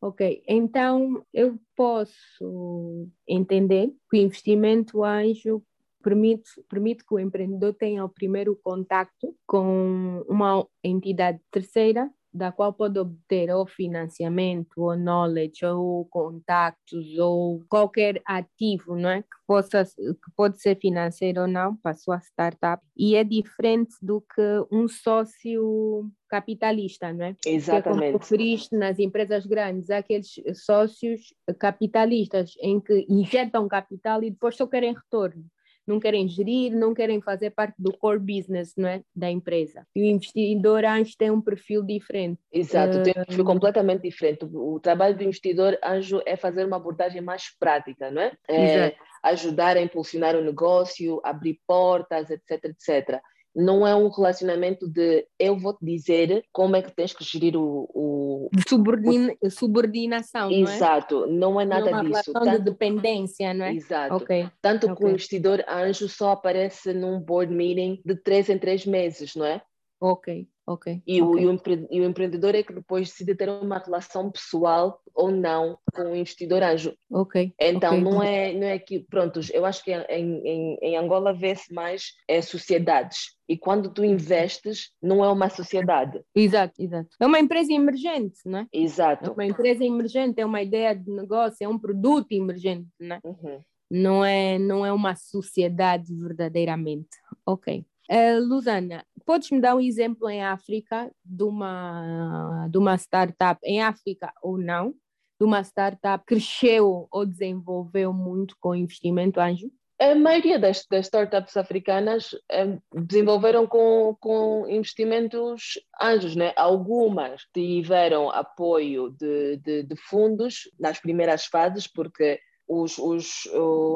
ok. 0.00 0.42
Então 0.48 1.24
eu 1.32 1.56
posso 1.76 3.08
entender 3.26 3.92
que 4.10 4.16
o 4.16 4.20
investimento 4.20 5.04
anjo 5.04 5.62
permite, 6.02 6.50
permite 6.68 7.04
que 7.06 7.14
o 7.14 7.20
empreendedor 7.20 7.72
tenha 7.74 8.04
o 8.04 8.08
primeiro 8.08 8.58
contato 8.64 9.32
com 9.46 10.24
uma 10.28 10.66
entidade 10.82 11.40
terceira 11.52 12.10
da 12.32 12.52
qual 12.52 12.72
pode 12.72 12.98
obter 12.98 13.50
ou 13.50 13.66
financiamento, 13.66 14.82
ou 14.82 14.96
knowledge, 14.96 15.64
ou 15.64 16.04
contactos, 16.06 17.18
ou 17.18 17.64
qualquer 17.68 18.20
ativo, 18.24 18.96
não 18.96 19.08
é? 19.08 19.22
Que, 19.22 19.28
possa, 19.46 19.84
que 19.84 20.30
pode 20.36 20.60
ser 20.60 20.78
financeiro 20.78 21.42
ou 21.42 21.46
não 21.46 21.76
para 21.76 21.92
a 21.92 21.94
sua 21.94 22.18
startup. 22.20 22.82
E 22.96 23.16
é 23.16 23.24
diferente 23.24 23.94
do 24.02 24.20
que 24.20 24.42
um 24.70 24.86
sócio 24.88 26.10
capitalista, 26.28 27.12
não 27.12 27.26
é? 27.26 27.36
Exatamente. 27.46 28.18
Porque, 28.18 28.58
como 28.68 28.80
nas 28.80 28.98
empresas 28.98 29.46
grandes, 29.46 29.90
aqueles 29.90 30.34
sócios 30.54 31.34
capitalistas 31.58 32.52
em 32.60 32.80
que 32.80 33.06
injetam 33.08 33.66
capital 33.66 34.22
e 34.22 34.30
depois 34.30 34.56
só 34.56 34.66
querem 34.66 34.94
retorno 34.94 35.44
não 35.88 35.98
querem 35.98 36.28
gerir, 36.28 36.72
não 36.72 36.94
querem 36.94 37.20
fazer 37.20 37.50
parte 37.50 37.74
do 37.78 37.96
core 37.96 38.18
business 38.18 38.74
não 38.76 38.88
é? 38.88 39.02
da 39.14 39.30
empresa. 39.30 39.86
E 39.94 40.02
o 40.02 40.04
investidor 40.04 40.84
anjo 40.84 41.14
tem 41.16 41.30
um 41.30 41.40
perfil 41.40 41.82
diferente. 41.82 42.40
Exato, 42.52 43.02
tem 43.02 43.14
um 43.16 43.24
perfil 43.24 43.44
completamente 43.44 44.02
diferente. 44.02 44.44
O 44.44 44.78
trabalho 44.80 45.16
do 45.16 45.24
investidor 45.24 45.78
anjo 45.82 46.20
é 46.26 46.36
fazer 46.36 46.64
uma 46.64 46.76
abordagem 46.76 47.20
mais 47.20 47.50
prática, 47.58 48.10
não 48.10 48.22
é? 48.22 48.32
é 48.48 48.94
ajudar 49.22 49.76
a 49.76 49.82
impulsionar 49.82 50.36
o 50.36 50.44
negócio, 50.44 51.20
abrir 51.24 51.58
portas, 51.66 52.30
etc, 52.30 52.64
etc 52.64 53.20
não 53.58 53.84
é 53.84 53.92
um 53.94 54.08
relacionamento 54.08 54.88
de 54.88 55.26
eu 55.36 55.58
vou 55.58 55.74
te 55.74 55.84
dizer 55.84 56.44
como 56.52 56.76
é 56.76 56.82
que 56.82 56.94
tens 56.94 57.12
que 57.12 57.24
gerir 57.24 57.56
o. 57.56 57.88
o, 57.92 58.50
Subordina, 58.68 59.34
o... 59.42 59.50
Subordinação. 59.50 60.50
Exato, 60.50 61.26
não 61.26 61.60
é, 61.60 61.64
não 61.64 61.76
é 61.76 61.80
nada 61.80 61.90
não 61.90 61.98
é 61.98 62.04
disso. 62.04 62.32
Tanto, 62.32 62.50
de 62.50 62.58
dependência, 62.58 63.52
não 63.52 63.64
é? 63.64 63.74
Exato. 63.74 64.14
Okay. 64.14 64.48
Tanto 64.62 64.84
okay. 64.84 64.96
que 64.96 65.04
o 65.04 65.08
investidor 65.08 65.64
anjo 65.68 66.08
só 66.08 66.30
aparece 66.30 66.94
num 66.94 67.18
board 67.18 67.52
meeting 67.52 68.00
de 68.04 68.14
três 68.14 68.48
em 68.48 68.58
três 68.58 68.86
meses, 68.86 69.34
não 69.34 69.44
é? 69.44 69.60
Ok. 70.00 70.46
Ok. 70.68 71.02
E, 71.06 71.22
okay. 71.22 71.46
O, 71.46 71.56
e, 71.90 72.00
o, 72.00 72.04
empreendedor 72.04 72.54
é 72.54 72.62
que 72.62 72.74
depois 72.74 73.08
decide 73.08 73.34
ter 73.34 73.48
uma 73.48 73.78
relação 73.78 74.30
pessoal 74.30 75.00
ou 75.14 75.30
não 75.30 75.78
com 75.94 76.02
o 76.02 76.14
investidor 76.14 76.62
anjo. 76.62 76.94
Ok. 77.10 77.54
Então 77.58 77.92
okay. 77.92 78.04
não 78.04 78.22
é 78.22 78.52
não 78.52 78.66
é 78.66 78.78
que 78.78 79.00
prontos. 79.00 79.48
Eu 79.48 79.64
acho 79.64 79.82
que 79.82 79.90
em, 79.90 80.46
em, 80.46 80.78
em 80.82 80.96
Angola 80.98 81.32
vê-se 81.32 81.72
mais 81.72 82.12
é, 82.28 82.42
sociedades 82.42 83.38
e 83.48 83.56
quando 83.56 83.88
tu 83.88 84.04
investes 84.04 84.90
não 85.02 85.24
é 85.24 85.30
uma 85.30 85.48
sociedade. 85.48 86.20
Exato, 86.34 86.74
exato. 86.78 87.08
É 87.18 87.26
uma 87.26 87.40
empresa 87.40 87.72
emergente, 87.72 88.38
não 88.44 88.58
é? 88.58 88.66
Exato. 88.70 89.30
É 89.30 89.32
uma 89.32 89.46
empresa 89.46 89.82
emergente, 89.82 90.38
é 90.38 90.44
uma 90.44 90.60
ideia 90.60 90.94
de 90.94 91.10
negócio, 91.10 91.64
é 91.64 91.68
um 91.68 91.78
produto 91.78 92.32
emergente, 92.32 92.88
não 93.00 93.16
é? 93.16 93.20
Uhum. 93.24 93.62
Não 93.90 94.22
é, 94.22 94.58
não 94.58 94.84
é 94.84 94.92
uma 94.92 95.16
sociedade 95.16 96.14
verdadeiramente. 96.14 97.08
Ok. 97.46 97.86
Uh, 98.10 98.40
Luzana, 98.40 99.04
podes 99.26 99.50
me 99.50 99.60
dar 99.60 99.76
um 99.76 99.80
exemplo 99.80 100.30
em 100.30 100.42
África 100.42 101.10
de 101.22 101.42
uma, 101.42 102.66
de 102.70 102.78
uma 102.78 102.94
startup, 102.96 103.60
em 103.62 103.82
África 103.82 104.32
ou 104.42 104.56
não, 104.56 104.94
de 105.38 105.44
uma 105.44 105.60
startup 105.60 106.24
cresceu 106.24 107.06
ou 107.10 107.26
desenvolveu 107.26 108.12
muito 108.12 108.56
com 108.58 108.74
investimento 108.74 109.38
anjo? 109.38 109.70
A 110.00 110.14
maioria 110.14 110.58
das, 110.58 110.86
das 110.88 111.06
startups 111.06 111.56
africanas 111.56 112.30
eh, 112.50 112.78
desenvolveram 112.94 113.66
com, 113.66 114.16
com 114.20 114.64
investimentos 114.68 115.72
anjos, 116.00 116.36
né? 116.36 116.52
Algumas 116.56 117.42
tiveram 117.52 118.30
apoio 118.30 119.10
de, 119.10 119.56
de, 119.56 119.82
de 119.82 119.96
fundos 119.96 120.70
nas 120.78 121.00
primeiras 121.00 121.46
fases, 121.46 121.88
porque 121.88 122.40
os, 122.68 122.98
os, 122.98 123.48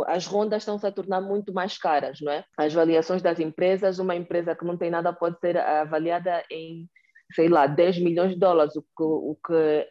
as 0.07 0.27
rondas 0.27 0.63
estão-se 0.63 0.87
a 0.87 0.93
tornar 0.93 1.21
muito 1.21 1.53
mais 1.53 1.77
caras, 1.77 2.21
não 2.21 2.33
é? 2.33 2.45
As 2.57 2.75
avaliações 2.75 3.21
das 3.21 3.39
empresas, 3.39 3.99
uma 3.99 4.17
empresa 4.17 4.55
que 4.57 4.65
não 4.65 4.77
tem 4.77 4.91
nada 4.91 5.13
pode 5.13 5.39
ser 5.41 5.59
avaliada 5.59 6.43
em, 6.51 6.89
sei 7.33 7.49
lá, 7.49 7.67
10 7.67 7.99
milhões 7.99 8.33
de 8.33 8.39
dólares, 8.39 8.75
o 8.75 8.83
que, 8.83 8.89
o 8.99 9.37
que 9.47 9.87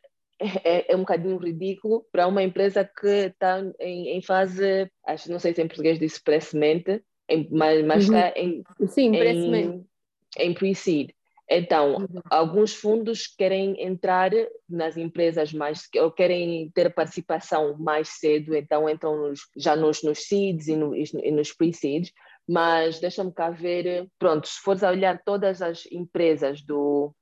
é, 0.63 0.91
é, 0.91 0.95
um 0.95 1.01
bocadinho 1.01 1.37
ridículo 1.37 2.03
para 2.11 2.27
uma 2.27 2.41
empresa 2.41 2.83
que 2.83 3.07
está 3.07 3.63
em, 3.79 4.17
em, 4.17 4.21
fase, 4.23 4.89
acho, 5.05 5.31
não 5.31 5.37
sei 5.37 5.53
se 5.53 5.61
em 5.61 5.67
português 5.67 5.99
diz 5.99 6.17
presemente, 6.17 7.03
mas, 7.51 7.85
mas 7.85 8.09
uhum. 8.09 8.17
está 8.17 8.33
em, 8.35 8.63
Sim, 8.87 9.15
em, 9.15 9.85
em 10.37 10.53
pre-seed. 10.53 11.11
Então, 11.53 11.95
uhum. 11.97 12.21
alguns 12.29 12.73
fundos 12.73 13.27
querem 13.27 13.83
entrar 13.83 14.31
nas 14.69 14.95
empresas 14.95 15.51
mais, 15.51 15.85
ou 15.97 16.09
querem 16.09 16.71
ter 16.73 16.93
participação 16.93 17.77
mais 17.77 18.07
cedo, 18.07 18.55
então 18.55 18.89
entram 18.89 19.17
nos, 19.17 19.41
já 19.57 19.75
nos, 19.75 20.01
nos 20.01 20.19
seeds 20.19 20.69
e, 20.69 20.77
no, 20.77 20.95
e 20.95 21.31
nos 21.31 21.51
pre-seeds, 21.51 22.13
mas 22.47 23.01
deixa-me 23.01 23.33
cá 23.33 23.49
ver, 23.49 24.07
pronto, 24.17 24.47
se 24.47 24.61
fores 24.61 24.81
a 24.81 24.91
olhar 24.91 25.21
todas 25.25 25.61
as 25.61 25.85
empresas 25.91 26.61
do, 26.61 27.13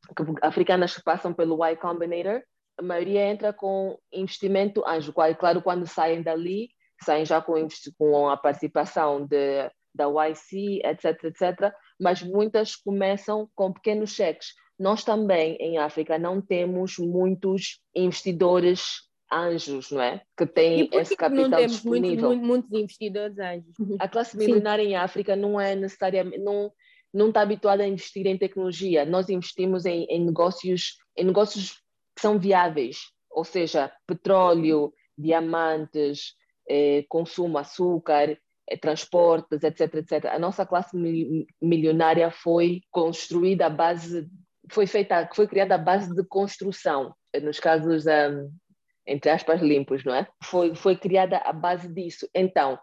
africanas 0.44 0.96
que 0.96 1.04
passam 1.04 1.34
pelo 1.34 1.66
Y 1.66 1.76
Combinator, 1.78 2.44
a 2.78 2.84
maioria 2.84 3.26
entra 3.26 3.52
com 3.52 3.98
investimento 4.14 4.88
anjo, 4.88 5.12
claro, 5.12 5.64
quando 5.64 5.88
saem 5.88 6.22
dali, 6.22 6.70
saem 7.04 7.26
já 7.26 7.42
com, 7.42 7.56
com 7.98 8.30
a 8.30 8.38
participação 8.38 9.26
de, 9.26 9.72
da 9.94 10.06
YC, 10.06 10.82
etc, 10.84 11.24
etc, 11.26 11.74
mas 12.00 12.22
muitas 12.22 12.76
começam 12.76 13.50
com 13.56 13.74
pequenos 13.74 14.12
cheques. 14.12 14.54
Nós 14.78 15.04
também, 15.04 15.56
em 15.60 15.78
África, 15.78 16.18
não 16.18 16.42
temos 16.42 16.98
muitos 16.98 17.80
investidores 17.94 19.10
anjos, 19.32 19.92
não 19.92 20.02
é? 20.02 20.22
Que 20.38 20.46
têm 20.46 20.90
esse 20.94 21.16
capital 21.16 21.50
não 21.50 21.58
temos 21.58 21.74
disponível. 21.74 22.30
Muitos, 22.30 22.48
muitos 22.48 22.72
investidores 22.72 23.38
anjos. 23.38 23.74
A 24.00 24.08
classe 24.08 24.38
milionária 24.38 24.84
em 24.84 24.96
África 24.96 25.36
não 25.36 25.60
é 25.60 25.76
necessariamente... 25.76 26.40
Não, 26.40 26.72
não 27.14 27.30
está 27.30 27.42
habituada 27.42 27.84
a 27.84 27.88
investir 27.88 28.28
em 28.28 28.38
tecnologia. 28.38 29.04
Nós 29.04 29.30
investimos 29.30 29.86
em, 29.86 30.06
em 30.06 30.24
negócios 30.24 30.98
em 31.18 31.26
negócios 31.26 31.72
que 32.16 32.22
são 32.22 32.40
viáveis, 32.40 33.00
ou 33.30 33.44
seja, 33.44 33.92
petróleo, 34.08 34.94
diamantes, 35.18 36.34
eh, 36.70 37.04
consumo, 37.10 37.58
açúcar, 37.58 38.40
transportes, 38.78 39.64
etc, 39.64 39.96
etc. 39.96 40.26
A 40.26 40.40
nossa 40.40 40.66
classe 40.66 40.96
milionária 41.62 42.30
foi 42.32 42.82
construída 42.92 43.66
à 43.66 43.70
base, 43.70 44.28
foi 44.72 44.86
feita, 44.86 45.30
foi 45.34 45.48
criada 45.48 45.76
à 45.76 45.78
base 45.78 46.14
de 46.14 46.24
construção, 46.24 47.14
nos 47.42 47.60
casos 47.60 48.06
um, 48.06 48.52
entre 49.08 49.32
aspas 49.32 49.62
limpos, 49.62 50.04
não 50.04 50.14
é? 50.14 50.28
Foi 50.44 50.76
foi 50.76 50.96
criada 50.96 51.38
à 51.38 51.52
base 51.52 51.92
disso. 51.92 52.30
Então, 52.34 52.80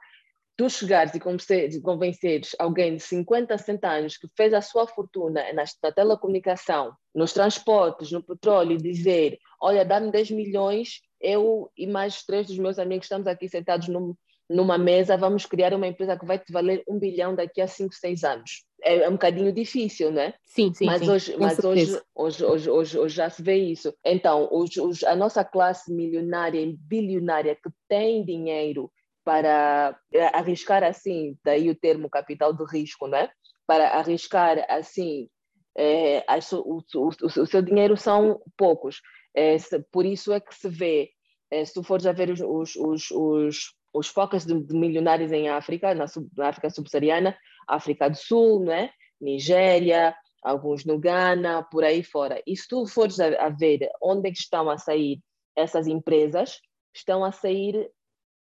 tu 0.57 0.71
chegares 0.71 1.15
e 1.15 1.81
convenceres 1.81 2.57
alguém 2.59 2.97
de 2.97 3.03
50, 3.03 3.57
60 3.57 3.89
anos 3.89 4.17
que 4.17 4.27
fez 4.37 4.55
a 4.55 4.61
sua 4.61 4.87
fortuna 4.87 5.45
na, 5.53 5.65
na 5.83 5.93
telecomunicação, 5.93 6.93
nos 7.15 7.33
transportes, 7.33 8.11
no 8.11 8.23
petróleo, 8.23 8.79
dizer: 8.79 9.39
Olha, 9.61 9.85
dá-me 9.85 10.11
10 10.11 10.31
milhões, 10.33 11.01
eu 11.21 11.71
e 11.77 11.87
mais 11.87 12.25
três 12.25 12.47
dos 12.47 12.59
meus 12.59 12.79
amigos 12.79 13.05
estamos 13.05 13.27
aqui 13.27 13.49
sentados 13.49 13.89
num, 13.89 14.15
numa 14.49 14.79
mesa, 14.79 15.17
vamos 15.17 15.45
criar 15.45 15.75
uma 15.75 15.87
empresa 15.87 16.17
que 16.17 16.25
vai 16.25 16.39
te 16.39 16.53
valer 16.53 16.83
um 16.89 16.99
bilhão 16.99 17.35
daqui 17.35 17.61
a 17.61 17.67
5, 17.67 17.95
6 17.95 18.25
anos. 18.25 18.65
É, 18.83 18.99
é, 18.99 19.09
um 19.09 19.13
bocadinho 19.13 19.53
difícil, 19.53 20.13
não 20.13 20.23
é? 20.23 20.35
Sim, 20.45 20.73
sim. 20.73 20.87
Mas, 20.87 21.01
sim, 21.01 21.11
hoje, 21.11 21.37
mas 21.39 21.65
hoje, 21.65 22.01
hoje, 22.15 22.45
hoje, 22.45 22.71
hoje, 22.71 22.99
hoje, 22.99 23.17
já 23.17 23.29
se 23.29 23.43
vê 23.43 23.57
isso. 23.57 23.93
Então, 24.05 24.49
hoje, 24.51 24.81
hoje, 24.81 25.05
a 25.07 25.17
nossa 25.17 25.45
classe 25.45 25.93
milionária 25.93 26.61
e 26.61 26.77
bilionária 26.77 27.55
que 27.55 27.71
tem 27.89 28.25
dinheiro 28.25 28.91
para 29.25 29.99
eh, 30.13 30.31
arriscar 30.33 30.85
assim, 30.85 31.37
daí 31.45 31.69
o 31.69 31.75
termo 31.75 32.09
capital 32.09 32.53
de 32.53 32.65
risco, 32.65 33.09
né? 33.09 33.29
Para 33.67 33.89
arriscar 33.89 34.65
assim, 34.69 35.29
é, 35.77 36.25
o, 36.53 36.79
o, 36.95 37.09
o, 37.09 37.47
seu 37.47 37.61
dinheiro 37.61 37.97
são 37.97 38.41
poucos. 38.57 39.01
É, 39.35 39.59
se, 39.59 39.79
por 39.91 40.07
isso 40.07 40.33
é 40.33 40.41
que 40.41 40.55
se 40.55 40.69
vê, 40.69 41.11
é, 41.51 41.65
se 41.65 41.75
tu 41.75 41.83
fores 41.83 42.07
a 42.07 42.13
ver 42.13 42.31
os, 42.31 42.41
os, 42.41 42.77
os, 42.77 43.11
os, 43.11 43.75
os 43.97 44.09
focos 44.09 44.45
de, 44.45 44.55
de, 44.63 44.75
milionários 44.75 45.33
em 45.33 45.49
África, 45.49 45.95
na, 45.95 46.07
sub, 46.07 46.29
na, 46.37 46.49
África 46.49 46.71
subsaariana, 46.71 47.37
África 47.67 48.09
do 48.09 48.17
Sul, 48.17 48.65
né? 48.65 48.91
Nigéria, 49.21 50.15
alguns 50.43 50.85
no 50.85 50.99
Ghana, 50.99 51.63
por 51.71 51.83
aí 51.83 52.03
fora. 52.03 52.43
E 52.47 52.57
se 52.57 52.69
tu 52.69 52.87
fores 52.87 53.19
a, 53.19 53.47
a 53.47 53.49
ver 53.49 53.89
onde 54.03 54.29
é 54.29 54.33
estão 54.33 54.69
a 54.69 54.77
sair 54.77 55.21
essas 55.57 55.87
empresas, 55.87 56.61
estão 56.95 57.25
a 57.25 57.33
sair 57.33 57.91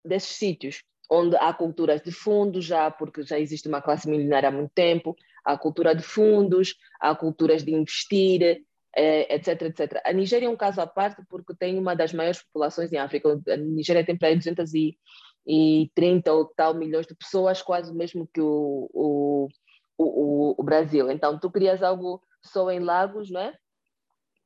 desses 0.04 0.36
sítios 0.36 0.82
onde 1.10 1.36
há 1.36 1.52
culturas 1.52 2.00
de 2.00 2.10
fundos 2.10 2.64
já, 2.64 2.90
porque 2.90 3.22
já 3.22 3.38
existe 3.38 3.68
uma 3.68 3.82
classe 3.82 4.08
milionária 4.08 4.48
há 4.48 4.52
muito 4.52 4.72
tempo, 4.74 5.14
há 5.44 5.58
cultura 5.58 5.94
de 5.94 6.02
fundos, 6.02 6.74
há 6.98 7.14
culturas 7.14 7.62
de 7.62 7.72
investir, 7.72 8.64
eh, 8.96 9.34
etc, 9.34 9.62
etc. 9.62 10.00
A 10.04 10.12
Nigéria 10.12 10.46
é 10.46 10.48
um 10.48 10.56
caso 10.56 10.80
à 10.80 10.86
parte 10.86 11.22
porque 11.28 11.54
tem 11.54 11.78
uma 11.78 11.94
das 11.94 12.12
maiores 12.12 12.42
populações 12.42 12.92
em 12.92 12.98
África. 12.98 13.28
A 13.48 13.56
Nigéria 13.56 14.04
tem 14.04 14.16
para 14.16 14.28
aí 14.28 14.38
230 15.46 16.32
ou 16.32 16.46
tal 16.46 16.74
milhões 16.74 17.06
de 17.06 17.14
pessoas, 17.14 17.62
quase 17.62 17.90
o 17.90 17.94
mesmo 17.94 18.28
que 18.32 18.40
o, 18.40 18.88
o, 18.92 19.48
o, 19.98 20.54
o 20.58 20.62
Brasil. 20.62 21.10
Então, 21.10 21.38
tu 21.38 21.50
crias 21.50 21.82
algo 21.82 22.22
só 22.44 22.70
em 22.70 22.80
Lagos, 22.80 23.30
não 23.30 23.40
é? 23.40 23.54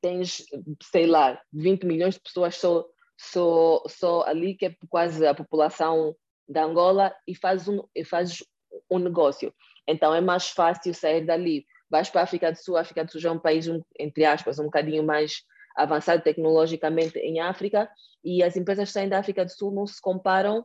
Tens, 0.01 0.45
sei 0.83 1.07
lá, 1.07 1.41
20 1.53 1.85
milhões 1.85 2.15
de 2.15 2.21
pessoas 2.21 2.57
só 2.57 2.87
só, 3.17 3.83
só 3.89 4.23
ali 4.27 4.55
que 4.55 4.67
é 4.67 4.77
quase 4.89 5.27
a 5.27 5.35
população 5.35 6.15
da 6.49 6.65
Angola 6.65 7.15
e 7.27 7.35
faz 7.35 7.67
um, 7.67 7.83
e 7.95 8.05
faz 8.05 8.45
um 8.91 8.99
negócio. 8.99 9.53
Então 9.89 10.15
é 10.15 10.21
mais 10.21 10.51
fácil 10.51 10.95
sair 10.95 11.25
dali. 11.25 11.67
Vais 11.89 12.11
para 12.11 12.21
a 12.21 12.25
África 12.25 12.53
do 12.53 12.57
Sul, 12.57 12.77
a 12.77 12.81
África 12.83 13.05
do 13.05 13.13
Sul 13.13 13.21
é 13.23 13.31
um 13.31 13.39
país, 13.39 13.67
entre 13.99 14.25
aspas, 14.25 14.59
um 14.59 14.65
bocadinho 14.65 15.05
mais 15.05 15.43
avançado 15.77 16.23
tecnologicamente 16.23 17.19
em 17.19 17.41
África 17.41 17.89
e 18.25 18.43
as 18.43 18.57
empresas 18.57 18.89
que 18.89 18.93
saem 18.93 19.09
da 19.09 19.19
África 19.19 19.45
do 19.45 19.51
Sul 19.51 19.71
não 19.71 19.87
se 19.87 20.01
comparam 20.01 20.65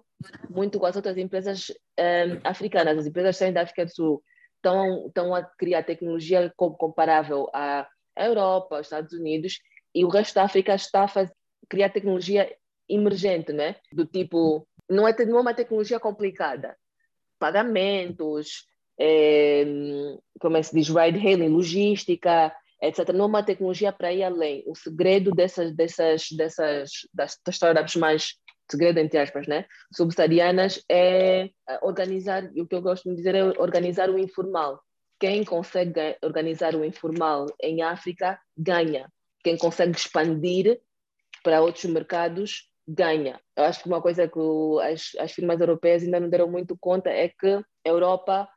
muito 0.50 0.80
com 0.80 0.86
as 0.86 0.96
outras 0.96 1.18
empresas 1.18 1.70
um, 1.70 1.74
eh, 1.98 2.40
africanas. 2.44 2.98
As 2.98 3.06
empresas 3.06 3.36
que 3.36 3.40
saem 3.40 3.54
da 3.54 3.62
África 3.62 3.86
do 3.86 3.92
Sul 3.92 4.24
estão, 4.56 5.08
estão 5.08 5.36
a 5.36 5.44
criar 5.44 5.84
tecnologia 5.84 6.52
comparável 6.56 7.50
à 7.54 7.88
Europa, 8.16 8.78
aos 8.78 8.88
Estados 8.88 9.14
Unidos 9.14 9.60
e 9.94 10.06
o 10.06 10.10
resto 10.10 10.36
da 10.36 10.44
África 10.44 10.74
está 10.74 11.04
a 11.04 11.08
fazer, 11.08 11.34
criar 11.70 11.90
tecnologia 11.90 12.54
emergente, 12.88 13.52
né? 13.54 13.76
Do 13.92 14.06
tipo, 14.06 14.68
não 14.90 15.08
é, 15.08 15.14
não 15.26 15.38
é 15.38 15.42
uma 15.42 15.54
tecnologia 15.54 16.00
complicada. 16.00 16.76
Pagamentos, 17.40 18.66
é, 19.00 19.66
como 20.40 20.58
é 20.58 20.62
que 20.62 20.68
se 20.68 20.76
diz, 20.76 20.90
ride 20.90 21.20
hailing, 21.26 21.50
logística, 21.50 22.56
etc. 22.82 23.10
Não 23.14 23.26
é 23.26 23.28
uma 23.28 23.44
tecnologia 23.44 23.92
para 23.92 24.12
ir 24.12 24.24
além. 24.24 24.64
O 24.66 24.76
segredo 24.76 25.32
dessas, 25.32 25.76
dessas, 25.76 26.28
dessas 26.32 26.92
das, 27.14 27.38
das 27.46 27.56
startups 27.56 27.96
mais 27.96 28.36
segredo 28.70 29.00
entre 29.00 29.20
aspas, 29.20 29.48
né, 29.48 29.66
subsaarianas 29.94 30.82
é 30.90 31.50
organizar, 31.82 32.50
o 32.56 32.66
que 32.66 32.76
eu 32.76 32.82
gosto 32.82 33.10
de 33.10 33.16
dizer 33.16 33.36
é 33.36 33.44
organizar 33.60 34.10
o 34.10 34.18
informal. 34.18 34.82
Quem 35.20 35.44
consegue 35.44 36.18
organizar 36.24 36.74
o 36.74 36.86
informal 36.86 37.46
em 37.62 37.82
África 37.82 38.40
ganha. 38.58 39.12
Quem 39.44 39.58
consegue 39.58 39.96
expandir 39.96 40.80
para 41.44 41.62
outros 41.62 41.86
mercados 41.86 42.70
ganha. 42.88 43.40
Eu 43.56 43.66
acho 43.66 43.84
que 43.84 43.88
uma 43.88 44.02
coisa 44.02 44.28
que 44.28 44.40
as, 44.82 45.12
as 45.20 45.32
firmas 45.32 45.60
europeias 45.60 46.04
ainda 46.04 46.20
não 46.20 46.30
deram 46.30 46.50
muito 46.50 46.78
conta 46.78 47.10
é 47.10 47.28
que 47.28 47.48
a 47.48 47.64
Europa 47.86 48.50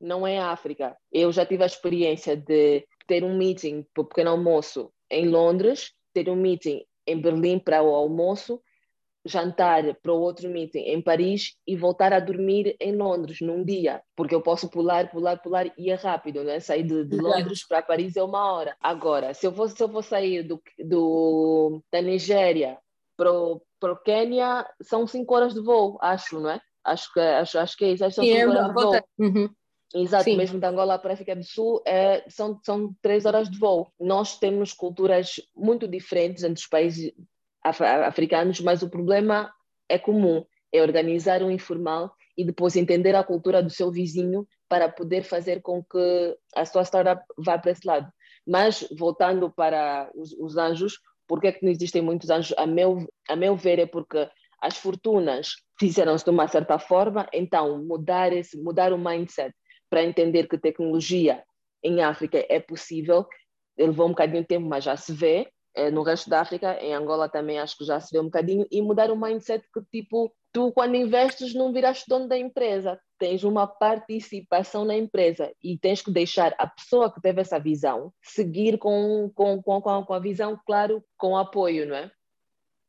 não 0.00 0.26
é 0.26 0.38
a 0.38 0.50
África. 0.50 0.96
Eu 1.12 1.32
já 1.32 1.46
tive 1.46 1.62
a 1.62 1.66
experiência 1.66 2.36
de 2.36 2.86
ter 3.12 3.24
um 3.24 3.36
meeting 3.36 3.84
para 3.92 4.00
o 4.00 4.06
pequeno 4.06 4.30
almoço 4.30 4.90
em 5.10 5.28
Londres, 5.28 5.92
ter 6.14 6.30
um 6.30 6.34
meeting 6.34 6.82
em 7.06 7.20
Berlim 7.20 7.58
para 7.58 7.82
o 7.82 7.94
almoço 7.94 8.58
jantar 9.22 9.82
para 9.96 10.12
o 10.12 10.18
outro 10.18 10.48
meeting 10.48 10.78
em 10.78 11.02
Paris 11.02 11.54
e 11.66 11.76
voltar 11.76 12.14
a 12.14 12.18
dormir 12.18 12.74
em 12.80 12.96
Londres 12.96 13.42
num 13.42 13.62
dia, 13.62 14.02
porque 14.16 14.34
eu 14.34 14.40
posso 14.40 14.66
pular, 14.70 15.10
pular, 15.10 15.36
pular 15.36 15.70
e 15.76 15.90
é 15.90 15.94
rápido, 15.94 16.42
né? 16.42 16.58
Sair 16.58 16.84
de, 16.84 17.04
de 17.04 17.18
Londres 17.18 17.68
para 17.68 17.82
Paris 17.82 18.16
é 18.16 18.22
uma 18.22 18.50
hora. 18.50 18.74
Agora, 18.80 19.34
se 19.34 19.46
eu 19.46 19.52
vou, 19.52 19.68
se 19.68 19.80
eu 19.80 19.88
vou 19.88 20.02
sair 20.02 20.42
do, 20.42 20.60
do, 20.78 21.82
da 21.92 22.00
Nigéria 22.00 22.78
para 23.14 23.30
o 23.30 23.60
Quênia, 24.02 24.66
são 24.80 25.06
cinco 25.06 25.34
horas 25.34 25.52
de 25.52 25.60
voo, 25.60 25.98
acho, 26.00 26.40
não 26.40 26.48
é? 26.48 26.60
Acho 26.82 27.12
que, 27.12 27.20
acho, 27.20 27.58
acho 27.58 27.76
que 27.76 27.84
é 27.84 27.92
isso, 27.92 28.04
acho 28.06 28.20
que 28.20 28.26
são 28.26 28.40
cinco 28.40 28.50
horas 28.50 28.68
de 28.68 28.72
voo. 28.72 29.00
Uhum. 29.18 29.50
Exato, 29.94 30.24
Sim. 30.24 30.36
mesmo 30.36 30.58
da 30.58 30.68
Angola 30.68 30.98
para 30.98 31.10
a 31.10 31.14
África 31.14 31.36
do 31.36 31.44
Sul 31.44 31.82
é, 31.86 32.24
são, 32.28 32.58
são 32.62 32.94
três 33.02 33.26
horas 33.26 33.50
de 33.50 33.58
voo. 33.58 33.92
Nós 34.00 34.38
temos 34.38 34.72
culturas 34.72 35.40
muito 35.54 35.86
diferentes 35.86 36.42
entre 36.42 36.60
os 36.60 36.66
países 36.66 37.12
africanos, 37.62 38.60
mas 38.60 38.82
o 38.82 38.88
problema 38.88 39.52
é 39.88 39.98
comum, 39.98 40.44
é 40.72 40.82
organizar 40.82 41.42
o 41.42 41.50
informal 41.50 42.14
e 42.36 42.44
depois 42.44 42.76
entender 42.76 43.14
a 43.14 43.22
cultura 43.22 43.62
do 43.62 43.70
seu 43.70 43.90
vizinho 43.90 44.46
para 44.68 44.88
poder 44.88 45.22
fazer 45.22 45.60
com 45.60 45.84
que 45.84 46.36
a 46.56 46.64
sua 46.64 46.82
startup 46.82 47.22
vá 47.36 47.58
para 47.58 47.72
esse 47.72 47.86
lado. 47.86 48.10
Mas, 48.46 48.86
voltando 48.98 49.50
para 49.50 50.10
os, 50.14 50.32
os 50.32 50.56
anjos, 50.56 50.98
por 51.28 51.40
que 51.40 51.48
é 51.48 51.52
que 51.52 51.64
não 51.64 51.70
existem 51.70 52.02
muitos 52.02 52.30
anjos? 52.30 52.56
A 52.56 52.66
meu, 52.66 53.06
a 53.28 53.36
meu 53.36 53.54
ver 53.54 53.78
é 53.78 53.86
porque 53.86 54.28
as 54.60 54.76
fortunas 54.76 55.56
fizeram-se 55.78 56.24
de 56.24 56.30
uma 56.30 56.48
certa 56.48 56.78
forma, 56.78 57.28
então 57.32 57.84
mudar, 57.84 58.32
esse, 58.32 58.56
mudar 58.56 58.92
o 58.92 58.98
mindset 58.98 59.54
para 59.92 60.02
entender 60.02 60.48
que 60.48 60.56
tecnologia 60.56 61.44
em 61.84 62.02
África 62.02 62.42
é 62.48 62.58
possível, 62.58 63.26
levou 63.78 64.06
um 64.06 64.12
bocadinho 64.12 64.40
de 64.40 64.48
tempo, 64.48 64.66
mas 64.66 64.84
já 64.84 64.96
se 64.96 65.12
vê, 65.12 65.52
é, 65.74 65.90
no 65.90 66.02
resto 66.02 66.30
da 66.30 66.40
África, 66.40 66.82
em 66.82 66.94
Angola 66.94 67.28
também 67.28 67.58
acho 67.58 67.76
que 67.76 67.84
já 67.84 68.00
se 68.00 68.10
vê 68.10 68.18
um 68.18 68.24
bocadinho, 68.24 68.66
e 68.70 68.80
mudar 68.80 69.10
o 69.10 69.20
mindset 69.20 69.62
que, 69.70 69.82
tipo, 69.92 70.32
tu 70.50 70.72
quando 70.72 70.94
investes 70.94 71.52
não 71.52 71.74
viraste 71.74 72.06
dono 72.08 72.26
da 72.26 72.38
empresa, 72.38 72.98
tens 73.18 73.44
uma 73.44 73.66
participação 73.66 74.86
na 74.86 74.96
empresa 74.96 75.52
e 75.62 75.76
tens 75.76 76.00
que 76.00 76.10
deixar 76.10 76.54
a 76.56 76.66
pessoa 76.66 77.12
que 77.12 77.20
teve 77.20 77.42
essa 77.42 77.60
visão 77.60 78.14
seguir 78.22 78.78
com, 78.78 79.30
com, 79.34 79.62
com, 79.62 79.82
com 79.82 80.14
a 80.14 80.18
visão, 80.18 80.58
claro, 80.66 81.04
com 81.18 81.36
apoio, 81.36 81.86
não 81.86 81.96
é? 81.96 82.10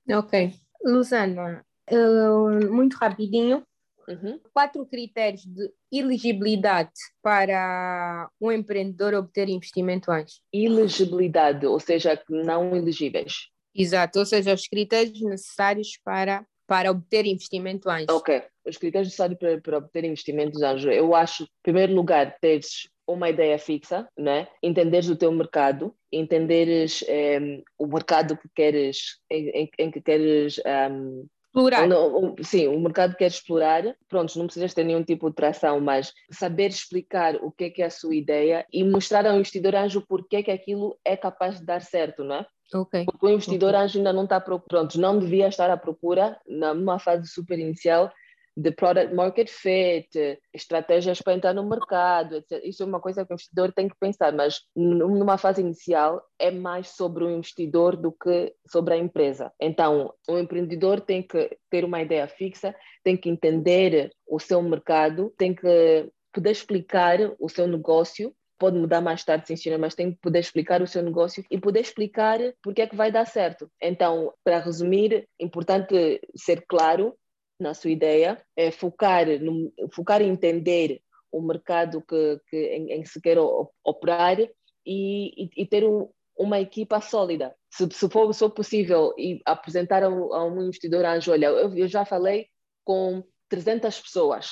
Ok. 0.10 0.54
Lusana, 0.86 1.66
uh, 1.92 2.72
muito 2.74 2.94
rapidinho, 2.94 3.62
Uhum. 4.08 4.40
quatro 4.54 4.86
critérios 4.86 5.46
de 5.46 5.72
elegibilidade 5.92 6.92
para 7.22 8.30
um 8.40 8.52
empreendedor 8.52 9.14
obter 9.14 9.50
investimento 9.50 10.12
antes. 10.12 10.42
Elegibilidade, 10.52 11.66
ou 11.66 11.80
seja, 11.80 12.22
não 12.30 12.76
elegíveis. 12.76 13.50
Exato, 13.76 14.20
ou 14.20 14.26
seja, 14.26 14.54
os 14.54 14.68
critérios 14.68 15.20
necessários 15.22 15.98
para, 16.04 16.46
para 16.68 16.92
obter 16.92 17.26
investimento 17.26 17.90
antes. 17.90 18.14
Ok, 18.14 18.44
os 18.66 18.78
critérios 18.78 19.08
necessários 19.08 19.40
para, 19.40 19.60
para 19.60 19.78
obter 19.78 20.04
investimentos 20.06 20.62
anjo, 20.62 20.92
eu 20.92 21.16
acho, 21.16 21.44
em 21.44 21.48
primeiro 21.64 21.94
lugar, 21.94 22.38
teres 22.40 22.88
uma 23.08 23.30
ideia 23.30 23.58
fixa, 23.58 24.08
né? 24.18 24.48
entenderes 24.62 25.10
o 25.10 25.16
teu 25.16 25.32
mercado, 25.32 25.94
entenderes 26.12 27.04
um, 27.42 27.62
o 27.78 27.88
mercado 27.88 28.38
que 28.38 28.48
queres, 28.56 29.20
em, 29.30 29.50
em, 29.50 29.70
em 29.78 29.92
que 29.92 30.02
queres 30.02 30.60
um, 30.90 31.26
Explorar. 31.54 31.88
Não, 31.88 32.36
sim, 32.42 32.68
o 32.68 32.80
mercado 32.80 33.16
quer 33.16 33.28
explorar, 33.28 33.84
pronto, 34.10 34.38
não 34.40 34.48
precisas 34.48 34.74
ter 34.74 34.84
nenhum 34.84 35.04
tipo 35.04 35.30
de 35.30 35.36
tração, 35.36 35.80
mas 35.80 36.12
saber 36.32 36.70
explicar 36.70 37.36
o 37.36 37.52
que 37.52 37.66
é 37.66 37.70
que 37.70 37.84
é 37.84 37.86
a 37.86 37.92
sua 37.92 38.16
ideia 38.16 38.66
e 38.74 38.84
mostrar 38.84 39.28
ao 39.28 39.36
investidor 39.36 39.76
anjo 39.76 40.04
porque 40.10 40.38
é 40.38 40.44
que 40.44 40.50
aquilo 40.50 40.98
é 41.06 41.16
capaz 41.16 41.60
de 41.60 41.66
dar 41.66 41.82
certo, 41.82 42.24
não 42.24 42.38
é? 42.38 42.46
Ok. 42.74 43.06
Porque 43.06 43.26
o 43.28 43.30
investidor 43.30 43.70
Ok. 43.70 43.82
anjo 43.82 43.98
ainda 44.00 44.12
não 44.12 44.24
está 44.24 44.42
pronto, 44.42 45.00
não 45.00 45.20
devia 45.20 45.48
estar 45.48 45.70
à 45.70 45.78
procura, 45.78 46.40
numa 46.48 46.98
fase 46.98 47.28
super 47.28 47.60
inicial, 47.60 48.12
de 48.56 48.72
product 48.72 49.14
market 49.14 49.50
fit, 49.50 50.40
estratégias 50.54 51.22
para 51.22 51.34
entrar 51.34 51.54
no 51.54 51.68
mercado, 51.68 52.36
etc. 52.36 52.62
Isso 52.64 52.84
é 52.84 52.86
uma 52.86 53.00
coisa 53.00 53.26
que 53.26 53.32
o 53.32 53.36
investidor 53.36 53.74
tem 53.74 53.88
que 53.88 53.96
pensar, 54.00 54.32
mas 54.32 54.62
numa 54.76 55.38
fase 55.38 55.62
inicial 55.62 56.24
é 56.38 56.52
mais 56.52 56.90
sobre 56.90 57.24
o 57.24 57.30
investidor 57.30 57.96
do 57.96 58.12
que 58.12 58.54
sobre 58.68 58.94
a 58.94 58.98
empresa. 58.98 59.52
Então, 59.60 60.14
o 60.28 60.38
empreendedor 60.38 61.02
tem 61.02 61.24
que 61.24 61.58
ter 61.70 61.84
uma 61.84 62.02
ideia 62.02 62.28
fixa, 62.28 62.76
tem 63.04 63.18
que 63.18 63.30
entender 63.30 64.12
o 64.28 64.40
seu 64.40 64.62
mercado, 64.62 65.34
tem 65.38 65.54
que 65.54 66.10
poder 66.32 66.52
explicar 66.52 67.20
o 67.40 67.50
seu 67.50 67.68
negócio 67.68 68.34
pode 68.64 68.78
mudar 68.78 69.02
mais 69.02 69.26
tarde, 69.26 69.46
sim, 69.46 69.58
senhora, 69.58 69.82
mas 69.82 69.94
tem 69.94 70.14
que 70.14 70.20
poder 70.22 70.40
explicar 70.40 70.82
o 70.82 70.88
seu 70.88 71.04
negócio 71.04 71.44
e 71.52 71.60
poder 71.60 71.82
explicar 71.82 72.40
porque 72.62 72.82
é 72.82 72.88
que 72.88 72.96
vai 72.96 73.12
dar 73.12 73.26
certo. 73.26 73.70
Então, 73.82 74.34
para 74.42 74.60
resumir, 74.60 75.28
importante 75.38 76.22
ser 76.34 76.64
claro 76.66 77.14
na 77.64 77.74
sua 77.74 77.92
ideia, 77.92 78.40
é 78.56 78.70
focar, 78.72 79.26
no, 79.42 79.72
focar 79.92 80.22
em 80.22 80.30
entender 80.30 81.02
o 81.32 81.42
mercado 81.42 82.02
que, 82.02 82.40
que 82.48 82.58
em, 82.58 82.92
em 82.92 83.02
que 83.02 83.10
se 83.10 83.20
quer 83.20 83.38
operar 83.84 84.40
e, 84.40 84.50
e, 84.86 85.50
e 85.58 85.66
ter 85.66 85.84
um, 85.84 86.10
uma 86.38 86.60
equipa 86.60 87.02
sólida. 87.02 87.56
Se, 87.72 87.88
se, 87.92 88.10
for, 88.10 88.32
se 88.34 88.40
for 88.40 88.52
possível 88.52 89.14
e 89.18 89.42
apresentar 89.46 90.04
a, 90.04 90.08
a 90.08 90.46
um 90.46 90.62
investidor 90.62 91.06
anjo, 91.06 91.32
olha, 91.32 91.48
eu, 91.48 91.76
eu 91.76 91.88
já 91.88 92.06
falei 92.06 92.48
com 92.84 93.24
300 93.50 94.00
pessoas, 94.00 94.52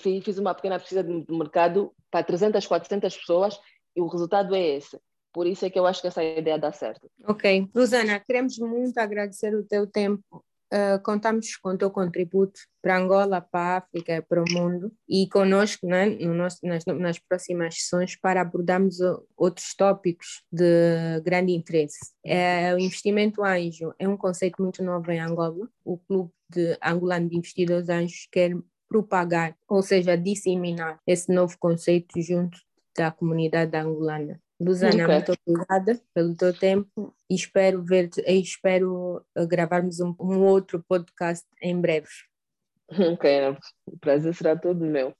fiz 0.00 0.38
uma 0.38 0.54
pequena 0.54 0.78
pesquisa 0.78 1.04
de 1.04 1.24
mercado 1.28 1.92
para 2.10 2.24
300, 2.24 2.66
400 2.66 3.16
pessoas 3.16 3.60
e 3.94 4.00
o 4.00 4.08
resultado 4.08 4.54
é 4.54 4.76
esse. 4.76 4.98
Por 5.32 5.46
isso 5.46 5.64
é 5.64 5.70
que 5.70 5.78
eu 5.78 5.86
acho 5.86 6.00
que 6.00 6.08
essa 6.08 6.24
ideia 6.24 6.58
dá 6.58 6.72
certo. 6.72 7.08
Ok. 7.26 7.68
Rosana, 7.74 8.18
queremos 8.18 8.58
muito 8.58 8.98
agradecer 8.98 9.54
o 9.54 9.62
teu 9.62 9.86
tempo. 9.86 10.44
Uh, 10.72 11.02
contamos 11.02 11.56
com 11.56 11.70
o 11.70 11.78
teu 11.78 11.90
contributo 11.90 12.60
para 12.82 12.98
Angola, 12.98 13.40
para 13.40 13.60
a 13.60 13.76
África 13.78 14.22
para 14.28 14.42
o 14.42 14.44
mundo 14.50 14.92
e 15.08 15.26
conosco 15.28 15.86
né, 15.86 16.06
no 16.06 16.34
nosso, 16.34 16.58
nas, 16.62 16.84
nas 16.84 17.18
próximas 17.18 17.76
sessões 17.76 18.16
para 18.20 18.42
abordarmos 18.42 18.98
outros 19.36 19.74
tópicos 19.74 20.44
de 20.52 21.20
grande 21.24 21.52
interesse. 21.52 21.98
É, 22.24 22.74
o 22.74 22.78
investimento 22.78 23.42
anjo 23.42 23.94
é 23.98 24.06
um 24.06 24.16
conceito 24.16 24.62
muito 24.62 24.82
novo 24.84 25.10
em 25.10 25.18
Angola. 25.18 25.68
O 25.84 25.96
Clube 25.96 26.30
de 26.50 26.78
Angolano 26.82 27.30
de 27.30 27.36
Investidores 27.36 27.88
Anjos 27.88 28.28
quer 28.30 28.54
propagar, 28.88 29.56
ou 29.68 29.82
seja, 29.82 30.16
disseminar 30.16 30.98
esse 31.06 31.32
novo 31.32 31.56
conceito 31.58 32.20
junto 32.20 32.58
da 32.96 33.10
comunidade 33.10 33.76
angolana. 33.76 34.40
Luzana, 34.60 35.04
Ok. 35.04 35.14
muito 35.14 35.32
obrigada 35.46 36.00
pelo 36.12 36.36
teu 36.36 36.52
tempo 36.52 37.14
e 37.30 37.34
espero 37.34 37.82
ver 37.84 38.10
e 38.26 38.40
espero 38.40 39.24
uh, 39.36 39.46
gravarmos 39.46 40.00
um, 40.00 40.14
um 40.18 40.44
outro 40.44 40.84
podcast 40.88 41.46
em 41.62 41.80
breve. 41.80 42.08
Ok, 42.90 43.56
o 43.86 43.98
prazer 43.98 44.34
será 44.34 44.56
todo 44.56 44.84
meu. 44.84 45.14